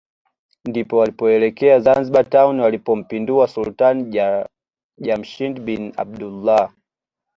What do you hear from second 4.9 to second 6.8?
Jamshid bin Abdullah